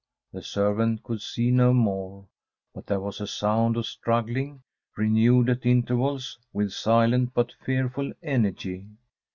[0.33, 2.25] The servant could see no more;
[2.73, 4.63] but there was a sound of struggling,
[4.97, 8.87] renewed at intervals with silent but fearful energy.